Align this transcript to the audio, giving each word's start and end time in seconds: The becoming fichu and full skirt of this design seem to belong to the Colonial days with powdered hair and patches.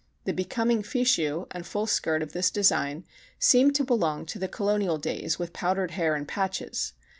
The 0.23 0.33
becoming 0.33 0.81
fichu 0.81 1.45
and 1.51 1.63
full 1.63 1.85
skirt 1.85 2.23
of 2.23 2.33
this 2.33 2.49
design 2.49 3.05
seem 3.37 3.71
to 3.73 3.83
belong 3.83 4.25
to 4.25 4.39
the 4.39 4.47
Colonial 4.47 4.97
days 4.97 5.37
with 5.37 5.53
powdered 5.53 5.91
hair 5.91 6.15
and 6.15 6.27
patches. 6.27 6.93